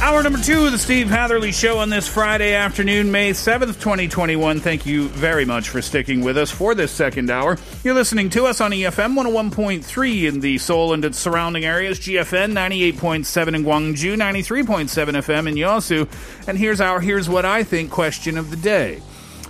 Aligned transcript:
Hour 0.00 0.22
number 0.22 0.38
two 0.38 0.64
of 0.64 0.70
the 0.70 0.78
Steve 0.78 1.08
Hatherly 1.10 1.50
Show 1.50 1.78
on 1.78 1.90
this 1.90 2.06
Friday 2.06 2.54
afternoon, 2.54 3.10
May 3.10 3.32
7th, 3.32 3.80
2021. 3.80 4.60
Thank 4.60 4.86
you 4.86 5.08
very 5.08 5.44
much 5.44 5.70
for 5.70 5.82
sticking 5.82 6.20
with 6.20 6.38
us 6.38 6.52
for 6.52 6.76
this 6.76 6.92
second 6.92 7.30
hour. 7.30 7.58
You're 7.82 7.94
listening 7.94 8.30
to 8.30 8.46
us 8.46 8.60
on 8.60 8.70
EFM 8.70 9.14
101.3 9.16 10.28
in 10.28 10.38
the 10.38 10.56
Seoul 10.58 10.92
and 10.92 11.04
its 11.04 11.18
surrounding 11.18 11.64
areas, 11.64 11.98
GFN 11.98 12.52
98.7 12.52 13.54
in 13.56 13.64
Gwangju, 13.64 14.16
93.7 14.16 14.86
FM 15.14 15.48
in 15.48 15.54
Yosu. 15.56 16.08
And 16.48 16.56
here's 16.56 16.80
our 16.80 17.00
Here's 17.00 17.28
What 17.28 17.44
I 17.44 17.64
Think 17.64 17.90
question 17.90 18.38
of 18.38 18.50
the 18.50 18.56
day. 18.56 19.02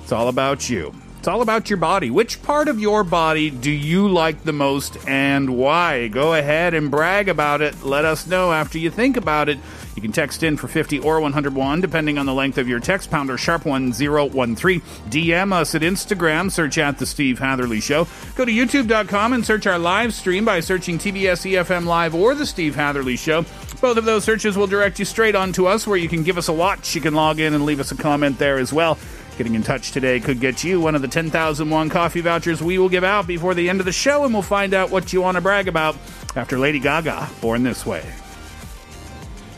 It's 0.03 0.13
all 0.13 0.29
about 0.29 0.71
you. 0.71 0.95
It's 1.19 1.27
all 1.27 1.43
about 1.43 1.69
your 1.69 1.79
body. 1.79 2.11
Which 2.11 2.41
part 2.43 2.69
of 2.69 2.79
your 2.79 3.03
body 3.03 3.51
do 3.51 3.73
you 3.73 4.09
like 4.09 4.45
the 4.45 4.53
most 4.53 4.97
and 5.09 5.57
why? 5.57 6.07
Go 6.07 6.35
ahead 6.35 6.75
and 6.75 6.93
brag 6.93 7.29
about 7.29 7.61
it. 7.61 7.83
Let 7.83 8.05
us 8.05 8.29
know 8.29 8.53
after 8.53 8.79
you 8.79 8.89
think 8.89 9.17
about 9.17 9.49
it. 9.49 9.59
You 9.97 10.01
can 10.01 10.13
text 10.13 10.45
in 10.45 10.57
for 10.57 10.69
50 10.69 11.01
or 11.01 11.21
101, 11.21 11.81
depending 11.81 12.19
on 12.19 12.27
the 12.27 12.33
length 12.33 12.57
of 12.57 12.69
your 12.69 12.79
text, 12.79 13.11
pounder 13.11 13.37
sharp 13.37 13.67
1013. 13.67 14.81
DM 15.11 15.53
us 15.53 15.75
at 15.75 15.83
Instagram, 15.83 16.53
search 16.53 16.79
at 16.79 16.99
The 16.99 17.05
Steve 17.05 17.41
Hatherly 17.41 17.81
Show. 17.81 18.07
Go 18.37 18.45
to 18.45 18.53
youtube.com 18.53 19.33
and 19.33 19.45
search 19.45 19.67
our 19.67 19.79
live 19.79 20.15
stream 20.15 20.45
by 20.45 20.61
searching 20.61 20.99
TBS 20.99 21.51
EFM 21.51 21.85
Live 21.85 22.15
or 22.15 22.37
The 22.37 22.47
Steve 22.47 22.77
Hatherly 22.77 23.17
Show. 23.17 23.45
Both 23.81 23.97
of 23.97 24.05
those 24.05 24.23
searches 24.23 24.57
will 24.57 24.69
direct 24.69 25.01
you 25.01 25.05
straight 25.05 25.35
on 25.35 25.53
to 25.55 25.67
us 25.67 25.85
where 25.85 25.99
you 25.99 26.09
can 26.09 26.23
give 26.23 26.39
us 26.39 26.49
a 26.49 26.53
watch. 26.53 26.95
You 26.95 27.01
can 27.01 27.15
log 27.15 27.41
in 27.41 27.55
and 27.55 27.67
leave 27.67 27.81
us 27.81 27.91
a 27.91 27.97
comment 27.97 28.39
there 28.39 28.59
as 28.59 28.73
well. 28.73 28.99
Getting 29.39 29.55
in 29.55 29.63
touch 29.63 29.93
today 29.93 30.19
could 30.19 30.41
get 30.41 30.65
you 30.65 30.81
one 30.81 30.97
of 30.97 31.01
the 31.01 31.07
10,000 31.07 31.71
won 31.71 31.89
coffee 31.89 32.21
vouchers 32.21 32.61
we 32.61 32.77
will 32.77 32.89
give 32.89 33.05
out 33.05 33.29
before 33.29 33.55
the 33.55 33.69
end 33.69 33.79
of 33.79 33.87
the 33.87 33.93
show, 33.93 34.25
and 34.25 34.35
we'll 34.35 34.43
find 34.43 34.75
out 34.75 34.91
what 34.91 35.13
you 35.13 35.23
want 35.23 35.37
to 35.37 35.41
brag 35.41 35.69
about 35.69 35.95
after 36.35 36.59
Lady 36.59 36.81
Gaga, 36.81 37.31
Born 37.41 37.63
This 37.63 37.87
Way. 37.87 38.05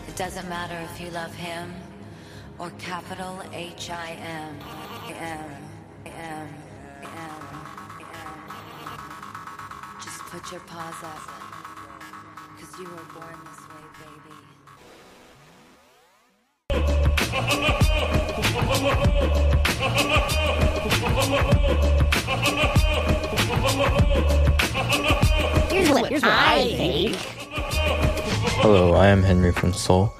It 0.06 0.16
doesn't 0.16 0.46
matter 0.50 0.78
if 0.92 1.00
you 1.00 1.08
love 1.12 1.34
him 1.34 1.72
or 2.58 2.68
capital 2.72 3.42
H 3.54 3.88
I 3.88 4.10
M. 4.10 4.58
M. 5.18 5.50
M. 6.04 6.48
M. 7.02 7.68
Just 10.04 10.18
put 10.24 10.52
your 10.52 10.60
paws 10.60 11.02
up. 11.02 11.22
Cause 12.60 12.78
you 12.78 12.84
were 12.84 13.06
born 13.14 13.38
this 13.46 13.60
way, 13.70 13.82
baby. 19.30 19.46
Here's 25.70 26.22
what, 26.22 26.24
I 26.24 26.74
think. 26.76 27.16
Hello, 28.62 28.94
I 28.94 29.08
am 29.08 29.22
Henry 29.22 29.52
from 29.52 29.72
Seoul, 29.72 30.12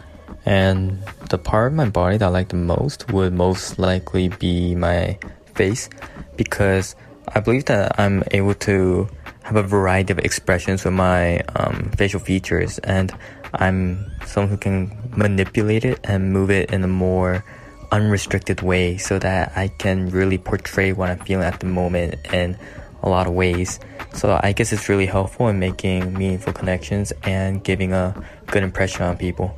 and 0.47 0.99
the 1.29 1.39
part 1.39 1.73
of 1.73 1.77
my 1.77 1.89
body 1.89 2.17
that 2.17 2.27
I 2.27 2.29
like 2.29 2.49
the 2.49 2.57
most 2.57 3.11
would 3.13 3.33
most 3.33 3.79
likely 3.79 4.29
be 4.29 4.75
my 4.75 5.19
face 5.55 5.89
because 6.37 6.97
I 7.29 7.41
believe 7.41 7.67
that 7.67 7.99
I'm 8.01 8.25
able 8.33 8.55
to 8.55 9.09
have 9.43 9.57
a 9.57 9.63
variety 9.63 10.13
of 10.13 10.19
expressions 10.21 10.85
with 10.85 10.95
my 10.95 11.41
um, 11.57 11.91
facial 11.97 12.21
features, 12.21 12.79
and 12.79 13.13
I'm 13.55 14.11
someone 14.27 14.51
who 14.51 14.57
can 14.57 14.97
manipulate 15.17 15.85
it 15.85 16.01
and 16.05 16.33
move 16.33 16.51
it 16.51 16.71
in 16.71 16.83
a 16.85 16.89
more 16.89 17.45
unrestricted 17.93 18.63
way 18.63 18.97
so 18.97 19.19
that 19.19 19.53
I 19.57 19.69
can 19.69 20.11
really 20.11 20.39
portray 20.39 20.93
what 20.93 21.11
I'm 21.11 21.19
feeling 21.21 21.45
at 21.45 21.61
the 21.61 21.67
moment 21.67 22.15
in 22.33 22.57
a 23.03 23.09
lot 23.09 23.27
of 23.27 23.35
ways. 23.35 23.81
So 24.13 24.39
I 24.43 24.53
guess 24.53 24.73
it's 24.73 24.89
really 24.89 25.07
helpful 25.07 25.49
in 25.49 25.59
making 25.59 26.13
meaningful 26.15 26.53
connections 26.53 27.13
and 27.23 27.63
giving 27.63 27.93
a 27.93 28.15
good 28.47 28.63
impression 28.63 29.03
on 29.03 29.17
people. 29.17 29.55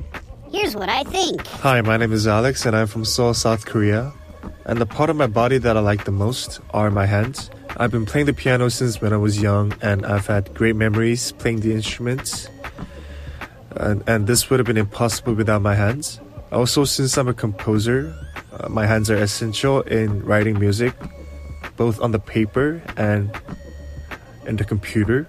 Here's 0.51 0.75
what 0.75 0.89
I 0.89 1.03
think. 1.03 1.45
Hi, 1.47 1.81
my 1.81 1.97
name 1.97 2.13
is 2.13 2.27
Alex 2.27 2.65
and 2.65 2.75
I'm 2.75 2.87
from 2.87 3.05
Seoul, 3.05 3.33
South 3.33 3.65
Korea. 3.65 4.13
And 4.65 4.79
the 4.79 4.85
part 4.85 5.09
of 5.09 5.15
my 5.15 5.27
body 5.27 5.57
that 5.57 5.75
I 5.75 5.79
like 5.79 6.05
the 6.05 6.11
most 6.11 6.59
are 6.73 6.89
my 6.91 7.05
hands. 7.05 7.49
I've 7.75 7.91
been 7.91 8.05
playing 8.05 8.27
the 8.27 8.33
piano 8.33 8.69
since 8.69 9.01
when 9.01 9.13
I 9.13 9.17
was 9.17 9.41
young 9.41 9.73
and 9.81 10.05
I've 10.05 10.27
had 10.27 10.53
great 10.53 10.75
memories 10.75 11.31
playing 11.33 11.61
the 11.61 11.73
instruments. 11.73 12.47
And, 13.71 14.03
and 14.07 14.27
this 14.27 14.49
would 14.49 14.59
have 14.59 14.67
been 14.67 14.77
impossible 14.77 15.33
without 15.33 15.61
my 15.61 15.73
hands. 15.75 16.19
Also, 16.51 16.85
since 16.85 17.17
I'm 17.17 17.27
a 17.27 17.33
composer, 17.33 18.15
uh, 18.59 18.69
my 18.69 18.85
hands 18.85 19.09
are 19.09 19.17
essential 19.17 19.81
in 19.81 20.23
writing 20.25 20.59
music, 20.59 20.93
both 21.77 22.01
on 22.01 22.11
the 22.11 22.19
paper 22.19 22.81
and 22.97 23.31
in 24.47 24.55
the 24.57 24.63
computer. 24.65 25.27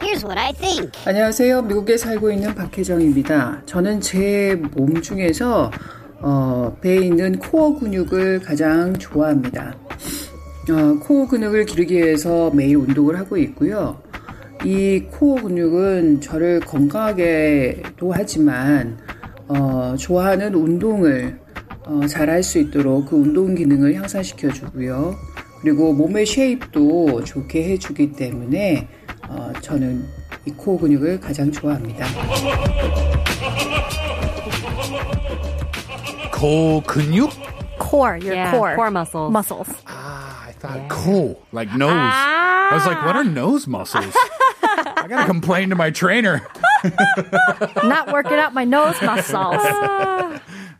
Here's 0.00 0.24
what 0.24 0.38
I 0.38 0.52
think. 0.52 0.92
안녕하세요. 1.06 1.62
미국에 1.62 1.96
살고 1.96 2.30
있는 2.32 2.54
박혜정입니다. 2.54 3.62
저는 3.66 4.00
제 4.00 4.56
몸 4.74 5.00
중에서 5.00 5.70
어, 6.20 6.76
배에 6.80 6.98
있는 7.06 7.38
코어 7.38 7.78
근육을 7.78 8.40
가장 8.40 8.92
좋아합니다. 8.94 9.74
어, 10.70 10.98
코어 11.00 11.26
근육을 11.28 11.66
기르기 11.66 11.96
위해서 11.96 12.50
매일 12.54 12.76
운동을 12.76 13.18
하고 13.18 13.36
있고요. 13.36 14.00
이 14.64 15.00
코어 15.10 15.42
근육은 15.42 16.20
저를 16.20 16.60
건강하게도 16.60 18.12
하지만 18.12 18.98
어, 19.48 19.96
좋아하는 19.98 20.54
운동을 20.54 21.40
어, 21.86 22.06
잘할 22.06 22.42
수 22.42 22.58
있도록 22.58 23.06
그 23.10 23.16
운동 23.16 23.54
기능을 23.54 23.94
향상시켜 23.94 24.52
주고요. 24.52 25.16
그리고 25.60 25.92
몸의 25.92 26.26
쉐입도 26.26 27.24
좋게 27.24 27.64
해주기 27.72 28.12
때문에 28.12 28.88
어, 29.28 29.52
저는 29.60 30.04
이 30.44 30.50
코어 30.52 30.78
근육을 30.78 31.20
가장 31.20 31.50
좋아합니다. 31.52 32.06
코 36.32 36.82
근육? 36.86 37.30
Core, 37.78 38.18
your 38.18 38.34
Yeah, 38.34 38.50
core. 38.50 38.74
core 38.74 38.90
muscles. 38.90 39.30
Muscles. 39.30 39.68
I 39.86 40.52
thought 40.60 40.88
cool, 40.88 41.36
like 41.52 41.68
nose. 41.76 41.92
I 41.92 42.70
was 42.72 42.86
like, 42.86 43.04
what 43.04 43.16
are 43.16 43.24
nose 43.24 43.66
muscles? 43.68 44.14
I 44.62 45.06
gotta 45.08 45.26
complain 45.26 45.68
to 45.70 45.76
my 45.76 45.90
trainer. 45.90 46.40
Not 47.84 48.10
working 48.12 48.38
out 48.38 48.54
my 48.54 48.64
nose 48.64 48.96
muscles. 49.02 49.60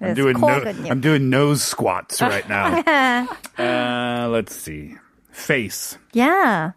I'm 0.03 0.15
doing 0.15 0.39
no, 0.41 0.47
근육. 0.47 0.91
I'm 0.91 1.01
doing 1.01 1.31
nose 1.31 1.63
squats 1.63 2.21
right 2.33 2.49
now. 2.49 3.27
uh, 3.59 4.29
let's 4.29 4.55
see, 4.55 4.97
face. 5.31 5.99
yeah. 6.13 6.73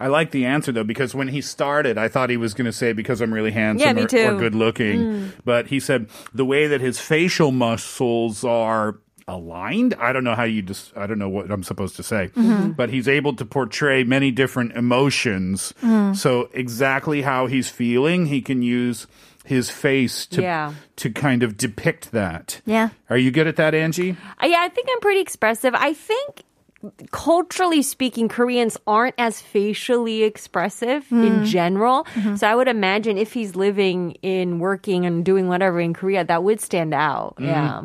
I 0.00 0.06
like 0.06 0.30
the 0.30 0.46
answer 0.46 0.72
though 0.72 0.82
because 0.82 1.14
when 1.14 1.28
he 1.28 1.42
started, 1.42 1.98
I 1.98 2.08
thought 2.08 2.30
he 2.30 2.38
was 2.38 2.54
going 2.54 2.64
to 2.64 2.72
say 2.72 2.94
because 2.94 3.20
I'm 3.20 3.32
really 3.34 3.50
handsome 3.50 3.98
Yeah, 3.98 4.28
or, 4.30 4.34
or 4.34 4.38
good 4.38 4.54
looking, 4.54 4.98
Mm. 5.00 5.30
but 5.44 5.66
he 5.66 5.78
said 5.78 6.08
the 6.32 6.44
way 6.46 6.66
that 6.68 6.80
his 6.80 6.98
facial 6.98 7.52
muscles 7.52 8.44
are 8.44 8.96
aligned. 9.28 9.92
I 10.00 10.14
don't 10.14 10.24
know 10.24 10.34
how 10.34 10.44
you 10.44 10.62
just. 10.62 10.96
I 10.96 11.06
don't 11.06 11.18
know 11.18 11.28
what 11.28 11.50
I'm 11.50 11.62
supposed 11.62 11.96
to 11.96 12.02
say, 12.02 12.30
Mhm. 12.34 12.76
but 12.76 12.88
he's 12.88 13.06
able 13.06 13.34
to 13.36 13.44
portray 13.44 14.04
many 14.04 14.30
different 14.30 14.72
emotions. 14.72 15.74
Mm. 15.82 16.16
So 16.16 16.48
exactly 16.54 17.20
how 17.20 17.46
he's 17.46 17.68
feeling, 17.68 18.24
he 18.26 18.40
can 18.40 18.62
use 18.62 19.06
his 19.48 19.70
face 19.70 20.26
to 20.26 20.42
Yeah. 20.42 20.72
to 20.96 21.10
kind 21.10 21.42
of 21.42 21.56
depict 21.56 22.12
that. 22.12 22.60
Yeah. 22.66 22.90
Are 23.10 23.18
you 23.18 23.30
good 23.30 23.46
at 23.46 23.56
that, 23.56 23.74
Angie? 23.74 24.16
Uh, 24.42 24.46
yeah, 24.46 24.58
I 24.60 24.68
think 24.68 24.88
I'm 24.92 25.00
pretty 25.00 25.20
expressive. 25.20 25.74
I 25.74 25.92
think 25.94 26.44
culturally 27.10 27.82
speaking, 27.82 28.28
Koreans 28.28 28.76
aren't 28.86 29.14
as 29.18 29.40
facially 29.40 30.22
expressive 30.22 31.06
in 31.10 31.40
Mm. 31.42 31.44
general. 31.44 32.06
Mhm. 32.14 32.38
So 32.38 32.46
I 32.46 32.54
would 32.54 32.68
imagine 32.68 33.18
if 33.18 33.32
he's 33.32 33.56
living 33.56 34.12
in 34.22 34.60
working 34.60 35.04
and 35.04 35.24
doing 35.24 35.48
whatever 35.48 35.80
in 35.80 35.92
Korea, 35.92 36.22
that 36.24 36.44
would 36.44 36.60
stand 36.60 36.94
out. 36.94 37.34
Mm. 37.40 37.44
Yeah. 37.46 37.82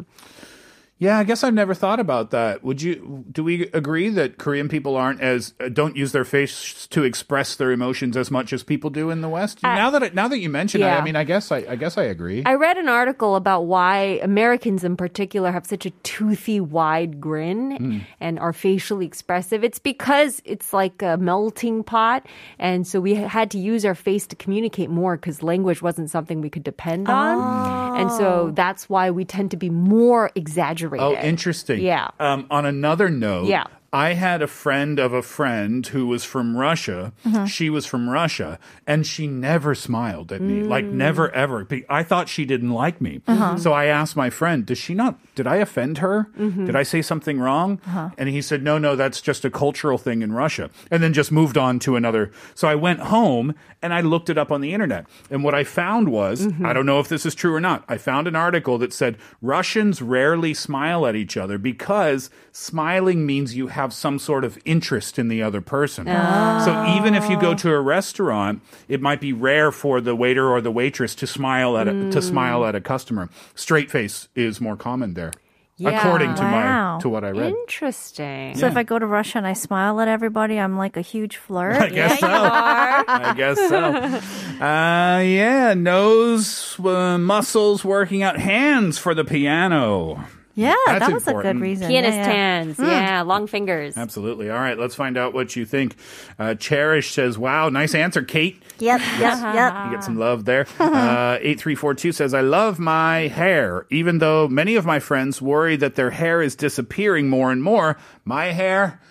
Yeah, 1.04 1.20
I 1.20 1.26
guess 1.26 1.44
I've 1.44 1.54
never 1.54 1.74
thought 1.74 2.00
about 2.00 2.32
that. 2.32 2.64
Would 2.64 2.82
you? 2.82 3.26
Do 3.30 3.44
we 3.44 3.64
agree 3.74 4.08
that 4.10 4.38
Korean 4.38 4.70
people 4.70 4.96
aren't 4.96 5.20
as 5.20 5.54
uh, 5.60 5.68
don't 5.68 5.98
use 5.98 6.14
their 6.14 6.24
face 6.24 6.88
to 6.88 7.04
express 7.04 7.58
their 7.58 7.72
emotions 7.72 8.16
as 8.16 8.32
much 8.32 8.54
as 8.54 8.64
people 8.64 8.90
do 8.90 9.10
in 9.10 9.20
the 9.20 9.28
West? 9.28 9.62
now 9.64 9.90
that 9.90 10.16
now 10.16 10.30
that 10.30 10.40
you 10.40 10.50
mention 10.50 10.82
it. 10.82 10.86
I 10.86 11.04
mean, 11.04 11.18
I 11.18 11.26
guess 11.26 11.52
I, 11.52 11.58
I 11.68 11.76
guess 11.76 11.98
I 11.98 12.04
agree. 12.04 12.44
I 12.46 12.54
read 12.56 12.78
an 12.78 12.88
article 12.88 13.36
about 13.36 13.62
why 13.66 14.20
Americans 14.24 14.86
in 14.86 14.96
particular 14.96 15.52
have 15.52 15.66
such 15.66 15.86
a 15.86 15.90
toothy, 16.04 16.62
wide 16.62 17.20
grin 17.20 17.76
Hmm. 17.76 17.98
and 18.22 18.40
are 18.40 18.54
facially 18.54 19.06
expressive. 19.06 19.64
It's 19.64 19.80
because 19.80 20.42
it's 20.46 20.72
like 20.72 21.02
a 21.02 21.18
melting 21.18 21.84
pot. 21.84 22.26
And 22.60 22.88
so 22.88 23.02
we 23.02 23.16
had 23.16 23.52
to 23.52 23.58
use 23.60 23.84
our 23.84 23.96
face 23.96 24.26
to 24.28 24.36
communicate 24.38 24.90
more 24.90 25.18
because 25.18 25.44
language 25.44 25.82
wasn't 25.82 26.10
something 26.10 26.40
we 26.40 26.50
could 26.50 26.64
depend 26.64 27.10
on. 27.10 28.00
And 28.00 28.12
so 28.12 28.52
that's 28.56 28.88
why 28.90 29.12
we 29.12 29.26
tend 29.26 29.52
to 29.52 29.58
be 29.58 29.70
more 29.70 30.32
exaggerated. 30.36 30.93
Oh, 31.02 31.14
interesting. 31.16 31.82
Yeah. 31.82 32.10
Um, 32.20 32.48
on 32.50 32.66
another 32.66 33.10
note, 33.10 33.46
Yeah. 33.48 33.66
I 33.94 34.14
had 34.14 34.42
a 34.42 34.48
friend 34.48 34.98
of 34.98 35.14
a 35.14 35.22
friend 35.22 35.86
who 35.86 36.08
was 36.08 36.24
from 36.24 36.58
Russia. 36.58 37.14
Mhm. 37.28 37.48
She 37.48 37.70
was 37.70 37.86
from 37.86 38.10
Russia, 38.10 38.58
and 38.88 39.06
she 39.06 39.28
never 39.28 39.76
smiled 39.76 40.32
at 40.32 40.42
me. 40.42 40.64
Like 40.64 40.86
Mm. 40.86 40.94
never 40.94 41.30
ever. 41.36 41.68
I 41.88 42.02
thought 42.02 42.28
she 42.28 42.44
didn't 42.44 42.72
like 42.72 43.00
me. 43.00 43.22
Uh-huh. 43.28 43.56
So 43.58 43.72
I 43.72 43.86
asked 43.86 44.16
my 44.18 44.32
friend, 44.32 44.66
"Does 44.66 44.80
she 44.80 44.96
not? 44.96 45.20
Did 45.36 45.46
I 45.46 45.58
offend 45.58 46.00
her? 46.00 46.28
Mhm. 46.40 46.66
Did 46.66 46.76
I 46.76 46.82
say 46.82 47.04
something 47.04 47.40
wrong?" 47.40 47.80
Uh-huh. 47.86 48.10
And 48.18 48.30
he 48.30 48.42
said, 48.42 48.64
"No, 48.64 48.80
no, 48.80 48.96
that's 48.96 49.22
just 49.22 49.46
a 49.46 49.52
cultural 49.52 50.00
thing 50.00 50.24
in 50.24 50.34
Russia." 50.34 50.72
And 50.90 51.04
then 51.04 51.14
just 51.14 51.32
moved 51.32 51.58
on 51.58 51.78
to 51.80 51.96
another. 51.96 52.32
So 52.56 52.68
I 52.68 52.74
went 52.76 53.00
home 53.02 53.54
and 53.84 53.94
I 53.94 54.02
looked 54.02 54.30
it 54.30 54.38
up 54.40 54.52
on 54.52 54.62
the 54.62 54.74
internet. 54.74 55.06
And 55.30 55.44
what 55.44 55.54
I 55.54 55.64
found 55.64 56.10
was, 56.10 56.48
Mhm. 56.48 56.66
I 56.66 56.74
don't 56.74 56.86
know 56.88 57.00
if 57.00 57.10
this 57.10 57.26
is 57.28 57.36
true 57.36 57.54
or 57.54 57.60
not. 57.62 57.84
I 57.88 57.98
found 58.00 58.28
an 58.28 58.36
article 58.36 58.80
that 58.80 58.92
said 58.92 59.18
Russians 59.42 60.02
rarely 60.02 60.54
smile 60.56 61.06
at 61.06 61.16
each 61.16 61.38
other 61.38 61.58
because 61.60 62.30
smiling 62.52 63.26
means 63.26 63.56
you 63.56 63.68
have 63.68 63.83
some 63.92 64.20
sort 64.20 64.46
of 64.46 64.58
interest 64.64 65.18
in 65.20 65.28
the 65.28 65.42
other 65.42 65.60
person. 65.60 66.06
So 66.06 66.96
even 66.96 67.16
if 67.16 67.28
you 67.30 67.38
go 67.42 67.54
to 67.56 67.72
a 67.74 67.82
restaurant, 67.82 68.62
it 68.88 69.02
might 69.02 69.20
be 69.20 69.34
rare 69.34 69.72
for 69.72 70.00
the 70.00 70.16
waiter 70.16 70.48
or 70.48 70.62
the 70.62 70.72
waitress 70.72 71.16
to 71.16 71.28
smile 71.28 71.76
at 71.78 71.88
a, 71.88 71.92
to 71.92 72.20
Mm. 72.20 72.24
smile 72.24 72.66
at 72.66 72.76
a 72.76 72.82
customer. 72.82 73.30
Straight 73.56 73.90
face 73.92 74.28
is 74.36 74.62
more 74.62 74.78
common 74.78 75.16
there. 75.16 75.32
Yeah. 75.76 75.98
According 76.00 76.36
to 76.36 76.44
Wow. 76.44 76.96
my 76.98 77.02
to 77.02 77.10
what 77.10 77.24
I 77.24 77.30
read. 77.32 77.50
Interesting. 77.52 78.56
So 78.56 78.68
if 78.68 78.78
I 78.78 78.84
go 78.84 79.00
to 79.00 79.08
Russia 79.08 79.40
and 79.40 79.48
I 79.48 79.54
smile 79.54 80.00
at 80.02 80.08
everybody, 80.08 80.60
I'm 80.60 80.78
like 80.78 80.98
a 80.98 81.02
huge 81.02 81.38
flirt. 81.38 81.76
I 81.82 81.90
guess 81.90 82.20
so. 82.20 82.28
I 82.32 83.34
guess 83.36 83.58
so. 83.58 84.22
Uh, 84.64 85.20
yeah, 85.20 85.74
nose 85.74 86.80
uh, 86.80 87.18
muscles 87.18 87.84
working 87.84 88.22
out, 88.24 88.38
hands 88.40 88.98
for 89.00 89.14
the 89.16 89.26
piano. 89.26 90.24
Yeah, 90.56 90.76
That's 90.86 91.00
that 91.08 91.14
was 91.14 91.28
a 91.28 91.34
good 91.34 91.60
reason. 91.60 91.88
Pianist 91.88 92.16
yeah, 92.16 92.28
yeah. 92.28 92.32
hands. 92.32 92.78
Mm. 92.78 92.88
Yeah, 92.88 93.22
long 93.22 93.48
fingers. 93.48 93.98
Absolutely. 93.98 94.52
All 94.52 94.60
right, 94.60 94.78
let's 94.78 94.94
find 94.94 95.18
out 95.18 95.34
what 95.34 95.56
you 95.56 95.66
think. 95.66 95.96
Uh, 96.38 96.54
Cherish 96.54 97.12
says, 97.12 97.38
"Wow, 97.40 97.70
nice 97.70 97.96
answer, 97.96 98.22
Kate." 98.22 98.62
Yep, 98.80 99.02
yep, 99.20 99.20
yep. 99.56 99.86
You 99.86 99.92
get 99.92 100.04
some 100.04 100.18
love 100.18 100.46
there. 100.46 100.68
Uh, 100.94 101.38
8342 101.42 102.12
says, 102.12 102.34
I 102.34 102.42
love 102.42 102.78
my 102.78 103.28
hair. 103.28 103.88
Even 103.90 104.20
though 104.20 104.48
many 104.48 104.76
of 104.76 104.86
my 104.86 105.00
friends 105.00 105.42
worry 105.42 105.76
that 105.78 105.96
their 105.96 106.12
hair 106.12 106.42
is 106.42 106.56
disappearing 106.56 107.30
more 107.30 107.52
and 107.52 107.64
more, 107.64 107.98
my 108.26 108.46
hair 108.46 109.02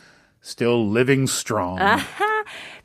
still 0.40 0.88
living 0.88 1.26
strong. 1.26 1.78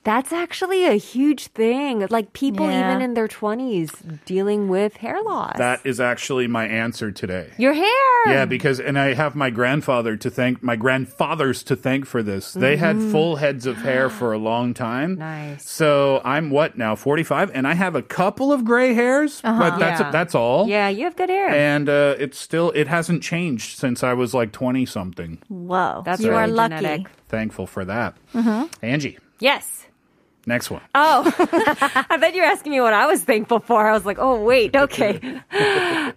That's 0.04 0.32
actually 0.32 0.86
a 0.86 0.94
huge 0.94 1.48
thing. 1.48 2.06
Like 2.10 2.34
people 2.34 2.70
Yeah. 2.70 2.90
even 2.90 3.02
in 3.02 3.14
their 3.14 3.28
20s 3.28 3.92
dealing 4.26 4.70
with 4.70 4.98
hair 4.98 5.22
loss. 5.24 5.58
That 5.58 5.82
is 5.84 6.00
actually 6.00 6.48
my 6.48 6.66
answer 6.68 7.12
today. 7.12 7.50
Your 7.58 7.74
hair. 7.74 7.88
Yeah, 8.28 8.46
because 8.46 8.80
and 8.80 8.98
I 8.98 9.14
have 9.14 9.36
my 9.36 9.50
grandfather 9.50 10.16
to 10.18 10.30
thank, 10.30 10.64
my 10.64 10.76
grandfathers 10.76 11.64
to 11.64 11.76
thank 11.76 12.06
for 12.06 12.24
this. 12.24 12.54
They 12.54 12.78
had 12.78 12.96
Mhm. 12.98 13.12
full 13.12 13.36
heads 13.38 13.66
of 13.66 13.78
hair 13.78 14.10
for 14.20 14.34
a 14.34 14.38
long 14.38 14.74
time. 14.74 15.16
Nice. 15.18 15.70
So 15.70 16.22
I'm 16.24 16.50
what 16.50 16.78
now, 16.78 16.96
45, 16.96 17.52
and 17.54 17.68
I 17.68 17.74
have 17.74 17.96
a 17.96 18.02
couple 18.02 18.52
of 18.54 18.64
gray 18.66 18.94
hairs, 18.94 19.42
but 19.42 19.78
that's 19.78 20.00
Yeah. 20.02 20.12
that's 20.12 20.36
all. 20.36 20.68
Yeah, 20.68 20.88
you 20.90 21.04
have 21.04 21.16
good 21.16 21.30
hair. 21.30 21.50
And 21.50 21.90
uh, 21.90 22.16
it's 22.18 22.38
still 22.40 22.72
it 22.76 22.88
hasn't 22.88 23.24
changed 23.24 23.78
since 23.78 24.04
I 24.04 24.14
was 24.14 24.34
like 24.34 24.52
20 24.52 24.86
something. 24.86 25.40
Whoa, 25.50 26.02
That's 26.06 26.22
you 26.22 26.32
are 26.34 26.42
really 26.42 26.54
lucky. 26.54 26.76
genetic. 26.78 27.08
Thankful 27.30 27.68
for 27.68 27.84
that. 27.86 28.16
Mhm. 28.34 28.70
Angie, 28.82 29.18
yes. 29.41 29.87
next 30.47 30.71
one. 30.71 30.81
Oh, 30.95 31.25
I 32.11 32.17
bet 32.17 32.35
you 32.35 32.43
were 32.43 32.49
asking 32.49 32.73
me 32.73 32.81
what 32.81 32.93
I 32.93 33.07
was 33.07 33.23
thankful 33.23 33.61
for. 33.61 33.87
I 33.87 33.93
was 33.93 34.05
like, 34.05 34.19
oh, 34.19 34.43
wait, 34.43 34.75
okay. 34.77 35.21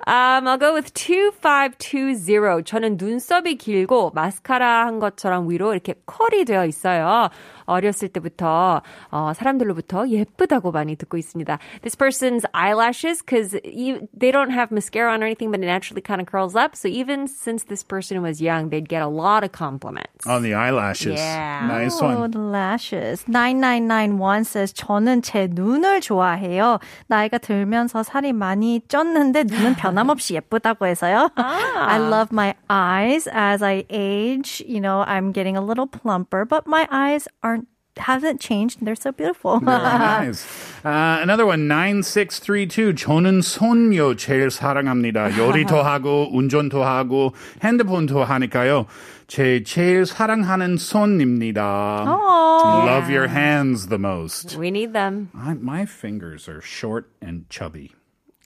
um, 0.08 0.48
I'll 0.48 0.58
go 0.58 0.74
with 0.74 0.94
2520. 0.94 2.64
저는 2.64 2.98
눈썹이 2.98 3.56
길고 3.56 4.12
마스카라 4.14 4.86
한 4.88 5.00
것처럼 5.00 5.50
위로 5.50 5.74
이렇게 5.74 5.96
컬이 6.06 6.46
되어 6.46 6.66
있어요. 6.66 7.30
어렸을 7.66 8.10
때부터 8.10 8.82
어, 9.12 9.32
사람들로부터 9.36 10.08
예쁘다고 10.10 10.72
많이 10.72 10.96
듣고 10.96 11.18
있습니다. 11.18 11.58
This 11.82 11.96
person's 11.98 12.46
eyelashes, 12.54 13.22
because 13.24 13.52
they 13.64 14.32
don't 14.32 14.52
have 14.52 14.72
mascara 14.72 15.12
on 15.14 15.24
or 15.24 15.26
anything, 15.26 15.50
but 15.52 15.60
it 15.62 15.66
naturally 15.66 16.02
kind 16.02 16.22
of 16.22 16.28
curls 16.28 16.56
up. 16.56 16.76
So 16.76 16.88
even 16.88 17.28
since 17.28 17.64
this 17.66 17.84
person 17.84 18.22
was 18.22 18.42
young, 18.42 18.70
they'd 18.70 18.88
get 18.88 19.02
a 19.02 19.08
lot 19.10 19.44
of 19.44 19.52
compliments. 19.52 20.28
On 20.28 20.44
the 20.44 20.54
eyelashes. 20.54 21.20
Yeah. 21.20 21.66
Nice 21.68 21.98
Oh, 22.02 22.06
one. 22.22 22.32
the 22.32 22.40
lashes. 22.40 23.26
9991 23.28 24.44
says, 24.46 24.74
저는 24.74 25.22
제 25.24 25.48
눈을 25.50 26.02
좋아해요. 26.02 26.80
나이가 27.08 27.38
들면서 27.38 28.04
살이 28.04 28.34
많이 28.34 28.80
쪘는데 28.88 29.46
눈은 29.46 29.76
변함없이 29.76 30.36
예쁘다고 30.36 30.86
해서요. 30.86 31.30
I 31.36 31.98
love 32.00 32.30
my 32.32 32.54
eyes 32.70 33.28
as 33.32 33.64
I 33.64 33.86
age. 33.90 34.64
You 34.68 34.82
know, 34.82 35.02
I'm 35.08 35.32
getting 35.32 35.58
a 35.58 35.62
little 35.62 35.88
plumper, 35.88 36.46
but 36.46 36.68
my 36.68 36.88
eyes 36.92 37.28
aren't 37.44 37.59
haven't 38.00 38.42
changed. 38.42 38.84
They're 38.86 38.96
so 38.96 39.12
beautiful. 39.12 39.60
Very 39.60 39.78
nice. 39.80 40.46
Uh, 40.84 41.20
another 41.22 41.46
one, 41.46 41.68
9632. 41.68 42.94
저는 42.94 43.42
손녀 43.42 44.16
제일 44.16 44.52
사랑합니다. 44.52 45.38
요리도 45.38 45.82
하고, 45.82 46.30
운전도 46.32 46.84
하고, 46.84 47.34
핸드폰도 47.64 48.24
하니까요. 48.24 48.86
제 49.28 49.64
제일 49.64 50.06
사랑하는 50.06 50.78
손입니다. 50.78 52.06
Aw. 52.06 52.86
Love 52.86 53.10
your 53.10 53.28
hands 53.28 53.88
the 53.88 54.00
most. 54.00 54.58
We 54.58 54.68
need 54.68 54.94
them. 54.94 55.30
I, 55.34 55.54
my 55.56 55.86
fingers 55.86 56.48
are 56.50 56.62
short 56.62 57.10
and 57.24 57.46
chubby. 57.50 57.92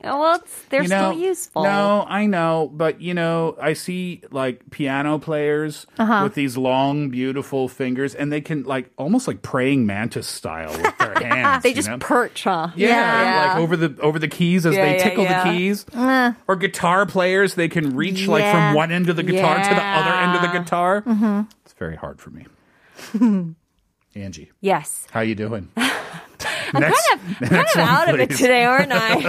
Oh, 0.06 0.20
well, 0.20 0.34
it's, 0.36 0.62
they're 0.70 0.82
You 0.82 0.88
know, 0.88 1.12
still 1.12 1.22
useful. 1.22 1.62
No, 1.64 2.04
I 2.08 2.26
know, 2.26 2.70
but 2.72 3.00
you 3.00 3.14
know, 3.14 3.56
I 3.60 3.72
see 3.72 4.22
like 4.30 4.70
piano 4.70 5.18
players 5.18 5.86
Uh-huh. 5.98 6.20
with 6.24 6.34
these 6.34 6.56
long, 6.56 7.08
beautiful 7.10 7.68
fingers, 7.68 8.14
and 8.14 8.30
they 8.32 8.40
can 8.40 8.62
like 8.64 8.90
almost 8.96 9.26
like 9.26 9.42
praying 9.42 9.86
mantis 9.86 10.26
style 10.26 10.70
with 10.72 10.98
their 10.98 11.14
hands. 11.22 11.62
they 11.62 11.72
just 11.72 11.88
know? 11.88 11.98
perch, 11.98 12.44
huh? 12.44 12.68
Yeah, 12.76 13.48
like 13.54 13.58
over 13.62 13.76
the 13.76 14.00
over 14.00 14.18
the 14.18 14.28
keys 14.28 14.66
as 14.66 14.74
Yeah, 14.74 14.84
they 14.84 14.98
tickle 14.98 15.24
yeah. 15.24 15.44
the 15.44 15.50
keys. 15.50 15.86
Uh, 15.94 16.32
Or 16.48 16.56
guitar 16.56 17.06
players, 17.06 17.54
they 17.54 17.68
can 17.68 17.96
reach 17.96 18.26
like 18.28 18.44
from 18.50 18.74
one 18.74 18.92
end 18.92 19.08
of 19.08 19.16
the 19.16 19.22
guitar 19.22 19.56
to 19.56 19.74
the 19.74 19.82
other 19.84 20.12
end 20.12 20.34
of 20.36 20.42
the 20.42 20.48
Yeah. 20.48 20.58
guitar. 20.62 21.02
mhm. 21.02 21.48
It's 21.64 21.72
very 21.74 21.96
hard 21.96 22.20
for 22.20 22.30
me. 22.30 22.46
Angie, 24.14 24.52
Yes. 24.60 25.06
how 25.10 25.20
you 25.20 25.34
doing? 25.34 25.68
I'm 26.74 26.82
kind 26.82 26.94
of, 27.42 27.48
kind 27.48 27.66
of 27.66 27.76
out 27.76 28.08
of 28.12 28.20
it 28.20 28.30
today, 28.30 28.64
aren't 28.64 28.92
I? 28.92 29.24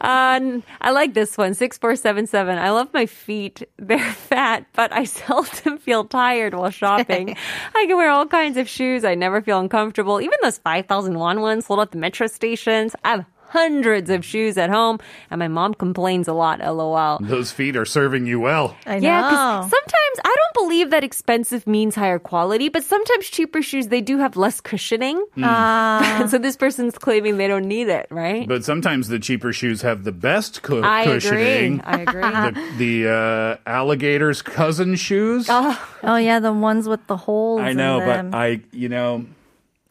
um, 0.36 0.62
I 0.80 0.90
like 0.90 1.14
this 1.14 1.36
one, 1.38 1.54
6477. 1.54 2.58
I 2.58 2.70
love 2.70 2.92
my 2.92 3.06
feet. 3.06 3.62
They're 3.78 3.98
fat, 4.12 4.66
but 4.74 4.92
I 4.92 5.04
seldom 5.04 5.78
feel 5.78 6.04
tired 6.04 6.54
while 6.54 6.70
shopping. 6.70 7.36
I 7.74 7.86
can 7.86 7.96
wear 7.96 8.10
all 8.10 8.26
kinds 8.26 8.56
of 8.56 8.68
shoes. 8.68 9.04
I 9.04 9.14
never 9.14 9.40
feel 9.40 9.58
uncomfortable. 9.58 10.20
Even 10.20 10.38
those 10.42 10.58
5,000 10.58 11.18
won 11.18 11.40
ones 11.40 11.66
sold 11.66 11.80
at 11.80 11.90
the 11.92 11.98
metro 11.98 12.26
stations. 12.26 12.94
I 13.04 13.10
have 13.10 13.24
hundreds 13.52 14.08
of 14.10 14.24
shoes 14.24 14.56
at 14.56 14.70
home, 14.70 14.98
and 15.30 15.38
my 15.38 15.48
mom 15.48 15.74
complains 15.74 16.26
a 16.28 16.32
lot, 16.32 16.60
lol. 16.60 17.18
Those 17.20 17.52
feet 17.52 17.76
are 17.76 17.84
serving 17.84 18.26
you 18.26 18.40
well. 18.40 18.76
I 18.86 18.96
Yeah, 18.96 19.20
know. 19.20 19.28
because 19.28 19.70
sometimes 19.70 20.16
I 20.24 20.34
don't 20.40 20.64
believe 20.66 20.90
that 20.90 21.04
expensive 21.04 21.66
means 21.66 21.94
higher 21.94 22.18
quality, 22.18 22.68
but 22.68 22.82
sometimes 22.84 23.28
cheaper 23.28 23.60
shoes 23.62 23.88
they 23.88 24.00
do 24.00 24.18
have 24.18 24.36
less 24.36 24.60
cushioning. 24.60 25.22
Uh, 25.36 26.26
so 26.32 26.38
this 26.38 26.56
person's 26.56 26.96
claiming 26.98 27.36
they 27.36 27.46
don't 27.48 27.66
need 27.68 27.88
it, 27.88 28.06
right? 28.10 28.48
But 28.48 28.64
sometimes 28.64 29.08
the 29.08 29.18
cheaper 29.18 29.52
shoes 29.52 29.82
have 29.82 30.04
the 30.04 30.12
best 30.12 30.62
cu- 30.62 30.82
I 30.82 31.04
cushioning. 31.04 31.80
agree. 31.80 31.82
I 31.84 32.00
agree. 32.00 32.22
The, 32.22 32.76
the 32.78 33.12
uh, 33.12 33.68
alligator's 33.68 34.40
cousin 34.42 34.96
shoes. 34.96 35.46
oh, 35.50 35.76
oh 36.02 36.16
yeah, 36.16 36.40
the 36.40 36.52
ones 36.52 36.88
with 36.88 37.06
the 37.06 37.16
holes. 37.16 37.60
I 37.60 37.72
know, 37.74 38.00
in 38.00 38.30
but. 38.30 38.36
I, 38.36 38.60
you 38.72 38.88
know, 38.88 39.26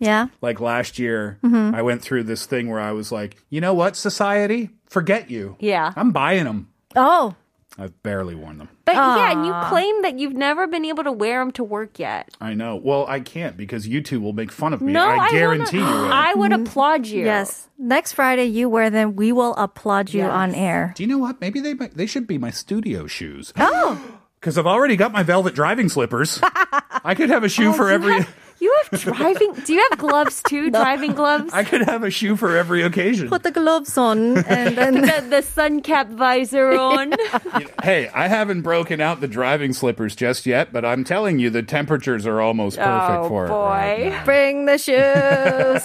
yeah. 0.01 0.27
like 0.41 0.59
last 0.59 0.99
year, 0.99 1.37
Mhm. 1.43 1.73
I 1.73 1.81
went 1.81 2.01
through 2.01 2.23
this 2.23 2.45
thing 2.45 2.69
where 2.69 2.81
I 2.81 2.91
was 2.91 3.11
like, 3.11 3.37
you 3.49 3.61
know 3.61 3.73
what, 3.73 3.95
society, 3.95 4.71
forget 4.89 5.31
you. 5.31 5.55
yeah. 5.59 5.93
I'm 5.95 6.11
buying 6.11 6.43
them. 6.43 6.67
Oh, 6.95 7.35
I've 7.79 8.03
barely 8.03 8.35
worn 8.35 8.57
them. 8.57 8.67
But 8.83 8.95
yeah, 8.95 9.31
and 9.31 9.45
you 9.45 9.53
claim 9.69 10.01
that 10.01 10.19
you've 10.19 10.33
never 10.33 10.67
been 10.67 10.83
able 10.83 11.05
to 11.05 11.11
wear 11.11 11.39
them 11.39 11.51
to 11.53 11.63
work 11.63 11.97
yet. 11.99 12.29
I 12.41 12.53
know. 12.53 12.75
Well, 12.75 13.05
I 13.07 13.21
can't 13.21 13.55
because 13.55 13.87
you 13.87 14.01
two 14.01 14.19
will 14.19 14.33
make 14.33 14.51
fun 14.51 14.73
of 14.73 14.81
me. 14.81 14.91
No, 14.91 15.05
I 15.07 15.27
I 15.27 15.29
guarantee 15.31 15.79
wanna- 15.79 15.95
you 15.95 16.01
will. 16.03 16.11
I 16.13 16.33
would 16.33 16.51
applaud 16.51 17.07
you. 17.07 17.23
yes. 17.23 17.69
Next 17.79 18.11
Friday 18.11 18.45
you 18.45 18.67
wear 18.67 18.89
them. 18.89 19.15
We 19.15 19.31
will 19.31 19.55
applaud 19.55 20.11
you 20.13 20.23
Yes. 20.23 20.31
on 20.31 20.53
air. 20.53 20.91
Do 20.97 21.03
you 21.03 21.07
know 21.07 21.17
what? 21.17 21.39
Maybe 21.39 21.61
they 21.61 21.73
they 21.73 22.05
should 22.05 22.27
be 22.27 22.37
my 22.37 22.51
studio 22.51 23.07
shoes. 23.07 23.53
Oh, 23.57 23.97
Because 24.41 24.57
I've 24.57 24.65
already 24.67 24.95
got 24.95 25.11
my 25.13 25.21
velvet 25.23 25.53
driving 25.53 25.87
slippers. 25.87 26.39
I 27.05 27.13
could 27.15 27.29
have 27.29 27.43
a 27.43 27.49
shoe 27.49 27.69
Oh, 27.69 27.73
for 27.73 27.89
every. 27.89 28.13
have- 28.21 28.35
You 28.60 28.72
have 28.90 29.00
driving. 29.02 29.52
Do 29.66 29.74
you 29.74 29.84
have 29.90 29.98
gloves 29.98 30.40
too? 30.48 30.70
Driving 30.70 31.12
gloves. 31.12 31.52
I 31.52 31.62
could 31.62 31.82
have 31.82 32.02
a 32.02 32.10
shoe 32.10 32.36
for 32.36 32.56
every 32.56 32.80
occasion. 32.82 33.28
Put 33.28 33.42
the 33.42 33.50
gloves 33.50 33.98
on 33.98 34.38
and 34.48 34.74
then 34.78 34.94
the, 35.02 35.26
the 35.28 35.42
sun 35.42 35.82
cap 35.82 36.08
visor 36.08 36.70
on. 36.72 37.12
Hey, 37.82 38.08
I 38.14 38.28
haven't 38.28 38.62
broken 38.62 38.98
out 39.02 39.20
the 39.20 39.28
driving 39.28 39.74
slippers 39.74 40.16
just 40.16 40.46
yet, 40.46 40.72
but 40.72 40.86
I'm 40.86 41.04
telling 41.04 41.38
you, 41.38 41.50
the 41.50 41.62
temperatures 41.62 42.24
are 42.26 42.40
almost 42.40 42.78
perfect 42.78 43.24
oh 43.24 43.28
for 43.28 43.44
it. 43.44 43.48
boy! 43.50 44.16
bring 44.24 44.64
the 44.64 44.78
shoes. 44.78 45.84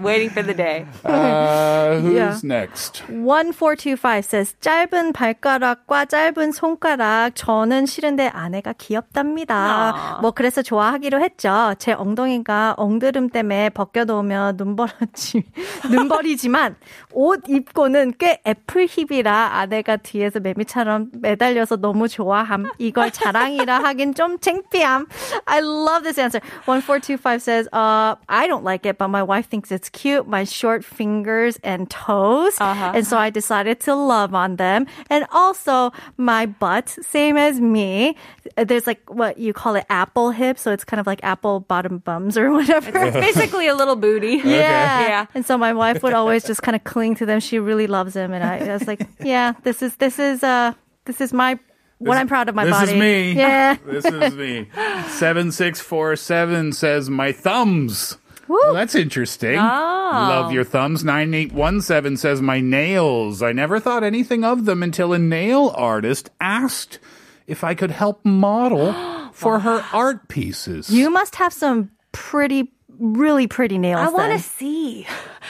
Waiting 0.00 0.30
for 0.30 0.42
the 0.42 0.54
day. 0.54 0.86
Uh, 1.04 2.00
who's 2.00 2.14
Yeah. 2.14 2.40
next? 2.42 3.02
1425 3.08 4.24
says 4.24 4.56
짧은 4.60 5.12
발가락과 5.12 6.06
짧은 6.06 6.50
손가락 6.52 7.30
저는 7.36 7.86
싫은데 7.86 8.28
아내가 8.34 8.72
귀엽답니다. 8.72 9.54
아. 9.54 10.18
뭐 10.20 10.32
그래서 10.32 10.60
좋아하기로 10.62 11.20
했죠. 11.22 11.74
제 11.78 11.92
엉덩이가 12.04 12.74
엉드름 12.76 13.30
때문에 13.30 13.70
벗겨놓으면 13.70 14.56
눈버리지 14.56 15.44
눈버리지만 15.90 16.76
옷 17.12 17.42
입고는 17.48 18.14
꽤 18.18 18.40
애플 18.46 18.86
힙이라 18.86 19.56
아내가 19.56 19.96
뒤에서 19.96 20.40
매미처럼 20.40 21.10
매달려서 21.20 21.76
너무 21.76 22.08
좋아함. 22.08 22.70
이걸 22.78 23.10
자랑이라 23.10 23.82
하긴 23.82 24.14
좀 24.14 24.38
창피함. 24.38 25.06
I 25.46 25.60
love 25.60 26.02
this 26.02 26.18
answer. 26.18 26.40
1425 26.66 27.38
says, 27.40 27.68
uh, 27.72 28.16
I 28.28 28.46
don't 28.46 28.64
like 28.64 28.86
it, 28.86 28.98
but 28.98 29.08
my 29.08 29.22
wife 29.22 29.48
thinks 29.48 29.70
it's 29.72 29.88
cute. 29.88 30.26
My 30.26 30.44
short 30.44 30.84
fingers 30.84 31.58
and 31.62 31.88
toes. 31.90 32.56
Uh-huh. 32.60 32.92
And 32.94 33.06
so 33.06 33.16
I 33.18 33.30
decided 33.30 33.80
to 33.80 33.94
love 33.94 34.34
on 34.34 34.56
them. 34.56 34.86
And 35.08 35.26
also 35.32 35.92
my 36.16 36.46
butt, 36.46 36.88
same 36.88 37.36
as 37.36 37.60
me. 37.60 38.16
There's 38.56 38.86
like 38.86 39.00
what 39.08 39.38
you 39.38 39.52
call 39.52 39.74
it 39.76 39.86
apple 39.88 40.30
hip. 40.30 40.58
So 40.58 40.72
it's 40.72 40.84
kind 40.84 41.00
of 41.00 41.06
like 41.06 41.20
apple 41.22 41.60
bottom 41.60 41.93
bums 42.03 42.37
or 42.37 42.51
whatever. 42.51 43.05
It's 43.05 43.15
Basically, 43.15 43.67
a 43.67 43.75
little 43.75 43.95
booty. 43.95 44.35
Yeah. 44.45 45.07
Yeah. 45.07 45.25
And 45.33 45.45
so 45.45 45.57
my 45.57 45.73
wife 45.73 46.03
would 46.03 46.13
always 46.13 46.45
just 46.45 46.61
kind 46.61 46.75
of 46.75 46.83
cling 46.83 47.15
to 47.15 47.25
them. 47.25 47.39
She 47.39 47.59
really 47.59 47.87
loves 47.87 48.13
them. 48.13 48.31
And 48.31 48.43
I, 48.43 48.59
I 48.59 48.73
was 48.73 48.87
like, 48.87 49.07
yeah, 49.19 49.53
this 49.63 49.81
is, 49.81 49.95
this 49.97 50.19
is, 50.19 50.43
uh, 50.43 50.73
this 51.05 51.19
is 51.19 51.33
my, 51.33 51.59
what 51.97 52.17
I'm 52.17 52.27
proud 52.27 52.47
of 52.47 52.55
my 52.55 52.65
this 52.65 52.71
body. 52.71 52.85
This 52.85 52.95
is 52.95 52.99
me. 52.99 53.31
Yeah. 53.33 53.77
this 53.85 54.05
is 54.05 54.35
me. 54.35 54.69
7647 54.73 56.73
says, 56.73 57.09
My 57.09 57.31
thumbs. 57.31 58.17
Well, 58.47 58.73
that's 58.73 58.95
interesting. 58.95 59.57
Oh. 59.57 59.61
Love 59.61 60.51
your 60.51 60.63
thumbs. 60.63 61.03
9817 61.03 62.17
says, 62.17 62.41
My 62.41 62.61
nails. 62.61 63.41
I 63.41 63.51
never 63.51 63.79
thought 63.79 64.03
anything 64.03 64.43
of 64.43 64.65
them 64.65 64.83
until 64.83 65.13
a 65.13 65.19
nail 65.19 65.73
artist 65.75 66.29
asked 66.39 66.99
if 67.47 67.63
I 67.63 67.73
could 67.73 67.91
help 67.91 68.23
model 68.23 68.93
for 69.35 69.59
her 69.59 69.83
art 69.93 70.27
pieces. 70.27 70.89
You 70.89 71.09
must 71.09 71.35
have 71.35 71.53
some 71.53 71.91
pretty, 72.11 72.71
really 72.97 73.47
pretty 73.47 73.77
nails. 73.77 74.01
I 74.01 74.09
want 74.09 74.31
to 74.33 74.39
see. 74.39 75.05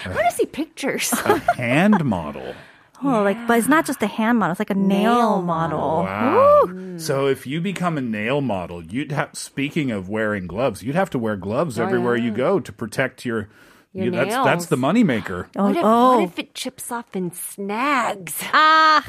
I 0.05 0.09
want 0.09 0.29
to 0.29 0.35
see 0.35 0.45
pictures. 0.45 1.13
a 1.13 1.39
hand 1.55 2.03
model. 2.03 2.53
Oh, 3.03 3.23
like, 3.23 3.45
but 3.45 3.59
it's 3.59 3.67
not 3.67 3.85
just 3.85 4.01
a 4.01 4.07
hand 4.07 4.39
model; 4.39 4.51
it's 4.53 4.59
like 4.59 4.69
a 4.69 4.73
nail, 4.73 5.41
model. 5.41 6.03
Wow. 6.03 6.95
So 6.97 7.27
if 7.27 7.45
you 7.45 7.59
become 7.59 7.97
a 7.97 8.01
nail 8.01 8.39
model, 8.39 8.81
you'd 8.81 9.11
have, 9.11 9.31
speaking 9.33 9.91
of 9.91 10.07
wearing 10.07 10.47
gloves, 10.47 10.81
you'd 10.81 10.95
have 10.95 11.09
to 11.09 11.19
wear 11.19 11.35
gloves 11.35 11.77
Oh, 11.77 11.83
everywhere 11.83 12.15
yeah. 12.15 12.23
you 12.23 12.31
go 12.31 12.61
to 12.61 12.71
protect 12.71 13.25
your, 13.25 13.49
Your 13.91 14.05
you- 14.05 14.11
that's, 14.11 14.29
nails. 14.29 14.45
that's 14.45 14.65
the 14.67 14.77
moneymaker. 14.77 15.47
Oh, 15.57 15.65
what, 15.67 15.75
if, 15.75 15.83
oh. 15.83 16.15
what 16.19 16.23
if 16.23 16.39
it 16.39 16.55
chips 16.55 16.89
off 16.89 17.13
and 17.13 17.35
snags? 17.35 18.33
ah, 18.53 19.05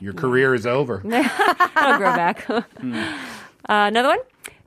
Your 0.00 0.12
career 0.12 0.54
is 0.54 0.66
over. 0.66 1.02
I'll 1.10 1.96
grow 1.98 2.14
back. 2.14 2.46
Uh, 3.69 3.87
another 3.89 4.09
one. 4.09 4.19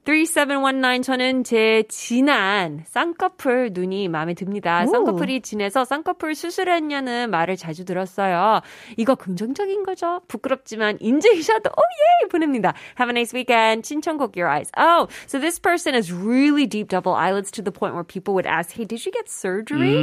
3719 0.06 1.02
저는 1.02 1.42
제 1.42 1.82
진한 1.88 2.84
쌍꺼풀 2.86 3.70
눈이 3.72 4.06
마음에 4.06 4.34
듭니다. 4.34 4.86
쌍꺼풀이 4.86 5.40
진해서 5.40 5.84
쌍꺼풀 5.84 6.36
수술했냐는 6.36 7.28
말을 7.30 7.56
자주 7.56 7.84
들었어요. 7.84 8.60
이거 8.96 9.16
긍정적인 9.16 9.82
거죠? 9.82 10.20
부끄럽지만 10.28 10.98
인증샷도 11.00 11.70
오예 11.70 12.28
보냅니다. 12.28 12.74
Have 13.00 13.10
a 13.10 13.14
nice 13.18 13.34
weekend. 13.34 13.82
신청곡 13.84 14.36
Your 14.36 14.48
Eyes. 14.48 14.70
Oh, 14.78 15.08
so 15.26 15.40
this 15.40 15.58
person 15.58 15.94
has 15.94 16.12
really 16.12 16.66
deep 16.68 16.86
double 16.88 17.14
eyelids 17.14 17.50
to 17.50 17.60
the 17.62 17.72
point 17.72 17.94
where 17.94 18.04
people 18.06 18.32
would 18.34 18.46
ask, 18.46 18.70
"Hey, 18.70 18.84
did 18.86 19.04
you 19.04 19.10
get 19.10 19.28
surgery?" 19.28 19.98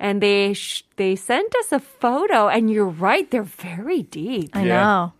And 0.00 0.20
they 0.20 0.52
sh- 0.54 0.82
they 0.96 1.14
sent 1.14 1.54
us 1.62 1.70
a 1.70 1.78
photo, 1.78 2.48
and 2.50 2.70
you're 2.70 2.90
right, 2.90 3.30
they're 3.30 3.46
very 3.46 4.02
deep. 4.02 4.50
I 4.54 4.66
Yeah. 4.66 4.82
know. 4.82 5.12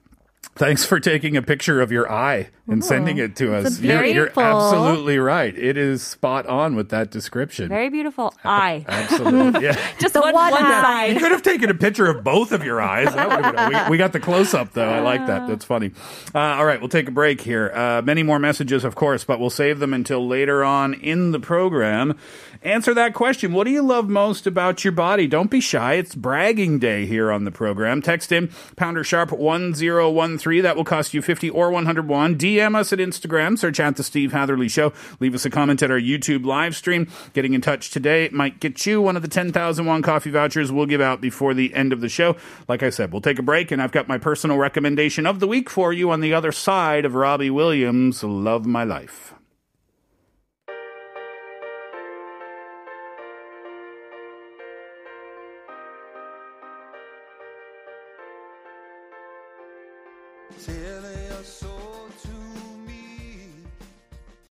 Thanks 0.55 0.86
for 0.86 1.00
taking 1.00 1.36
a 1.36 1.41
picture 1.41 1.81
of 1.81 1.91
your 1.91 2.12
eye 2.12 2.50
and 2.67 2.86
sending 2.86 3.17
it 3.17 3.36
to 3.38 3.55
us. 3.55 3.79
You're, 3.79 4.05
you're 4.05 4.29
absolutely 4.39 5.17
right. 5.17 5.57
It 5.57 5.77
is 5.77 6.03
spot 6.03 6.45
on 6.45 6.75
with 6.75 6.89
that 6.89 7.10
description. 7.10 7.69
Very 7.69 7.89
beautiful 7.89 8.33
eye. 8.43 8.86
Absolutely. 8.88 9.63
Yeah. 9.63 9.79
Just 10.00 10.13
The 10.13 10.22
one, 10.22 10.33
one 10.36 10.51
one 10.51 10.62
eye. 10.63 11.07
You 11.07 11.19
could 11.19 11.31
have 11.31 11.41
taken 11.41 11.72
a 11.72 11.74
picture 11.74 12.05
of 12.05 12.24
both 12.24 12.51
of 12.51 12.63
your 12.63 12.79
eyes. 12.79 13.12
That 13.13 13.29
would've 13.29 13.72
been- 13.72 13.86
we, 13.86 13.91
we 13.91 13.98
got 13.98 14.13
the 14.13 14.19
close 14.19 14.53
up 14.53 14.74
though. 14.74 14.88
I 14.88 15.00
like 15.00 15.25
that. 15.25 15.48
That's 15.48 15.65
funny. 15.65 15.91
Uh, 16.36 16.39
all 16.39 16.65
right, 16.65 16.79
we'll 16.79 16.88
take 16.89 17.07
a 17.07 17.12
break 17.12 17.41
here. 17.41 17.72
Uh, 17.74 18.01
many 18.03 18.22
more 18.22 18.38
messages, 18.38 18.83
of 18.83 18.93
course, 18.93 19.24
but 19.24 19.39
we'll 19.39 19.50
save 19.50 19.79
them 19.79 19.91
until 19.93 20.27
later 20.27 20.63
on 20.63 20.93
in 20.93 21.31
the 21.31 21.39
program. 21.39 22.15
Answer 22.62 22.93
that 22.93 23.13
question. 23.13 23.51
What 23.53 23.65
do 23.65 23.72
you 23.72 23.81
love 23.81 24.07
most 24.07 24.48
about 24.48 24.86
your 24.86 24.93
body? 24.93 25.27
Don't 25.27 25.51
be 25.51 25.60
shy. 25.60 25.95
It's 25.95 26.15
bragging 26.15 26.79
day 26.79 27.05
here 27.07 27.29
on 27.31 27.43
the 27.43 27.51
program. 27.51 28.01
Text 28.01 28.31
in 28.31 28.51
pounder 28.77 29.03
sharp 29.03 29.31
1013. 29.33 30.42
That 30.43 30.75
will 30.75 30.83
cost 30.83 31.13
you 31.13 31.21
50 31.21 31.50
or 31.50 31.71
101. 31.71 32.38
DM 32.38 32.75
us 32.75 32.91
at 32.91 33.00
Instagram. 33.00 33.57
Search 33.57 33.79
out 33.79 33.95
the 33.95 34.03
Steve 34.03 34.33
Hatherly 34.33 34.67
Show. 34.67 34.91
Leave 35.19 35.33
us 35.33 35.45
a 35.45 35.50
comment 35.50 35.81
at 35.81 35.89
our 35.89 36.00
YouTube 36.00 36.45
live 36.45 36.75
stream. 36.75 37.07
Getting 37.33 37.53
in 37.53 37.62
touch 37.62 37.91
today 37.91 38.29
might 38.31 38.59
get 38.59 38.85
you 38.85 39.01
one 39.01 39.15
of 39.15 39.21
the 39.21 39.27
10,000 39.29 39.85
won 39.85 40.01
coffee 40.01 40.31
vouchers 40.31 40.71
we'll 40.71 40.85
give 40.85 41.01
out 41.01 41.21
before 41.21 41.53
the 41.53 41.73
end 41.73 41.93
of 41.93 42.01
the 42.01 42.09
show. 42.09 42.35
Like 42.67 42.83
I 42.83 42.89
said, 42.89 43.12
we'll 43.12 43.21
take 43.21 43.39
a 43.39 43.43
break, 43.43 43.71
and 43.71 43.81
I've 43.81 43.91
got 43.91 44.07
my 44.07 44.17
personal 44.17 44.57
recommendation 44.57 45.25
of 45.25 45.39
the 45.39 45.47
week 45.47 45.69
for 45.69 45.93
you 45.93 46.12
on 46.12 46.19
the 46.19 46.33
other 46.33 46.51
side 46.51 47.05
of 47.05 47.15
Robbie 47.15 47.50
Williams' 47.50 48.23
Love 48.23 48.65
My 48.65 48.83
Life. 48.83 49.33